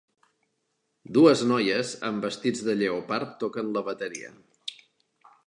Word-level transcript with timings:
Dues 1.17 1.43
noies 1.51 1.91
amb 2.09 2.25
vestits 2.29 2.65
de 2.71 2.75
lleopard 2.81 3.37
toquen 3.45 3.71
la 3.77 3.85
bateria. 3.93 4.35